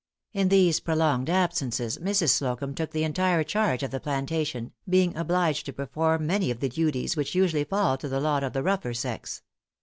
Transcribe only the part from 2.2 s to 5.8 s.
Slocumb took the entire charge of the plantation, being obliged to